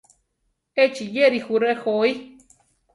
[0.83, 2.11] Échi yéri jú rejoí.